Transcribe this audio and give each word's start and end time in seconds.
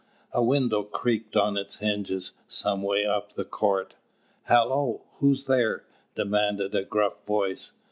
A 0.31 0.41
window 0.41 0.81
creaked 0.81 1.35
on 1.35 1.57
its 1.57 1.75
hinges, 1.77 2.31
some 2.47 2.81
way 2.81 3.05
up 3.05 3.33
the 3.35 3.45
court. 3.45 3.93
"Hallo! 4.45 5.01
Who's 5.19 5.43
there?" 5.45 5.83
demanded 6.15 6.73
a 6.73 6.83
gruff 6.83 7.23
voice. 7.27 7.71